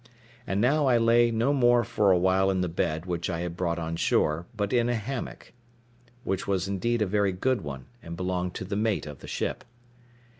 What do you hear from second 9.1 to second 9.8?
the ship.